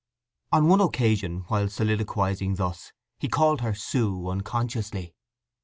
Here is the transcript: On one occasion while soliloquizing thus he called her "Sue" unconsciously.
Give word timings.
On 0.51 0.67
one 0.67 0.81
occasion 0.81 1.41
while 1.47 1.69
soliloquizing 1.69 2.55
thus 2.55 2.91
he 3.19 3.27
called 3.27 3.61
her 3.61 3.75
"Sue" 3.75 4.27
unconsciously. 4.29 5.13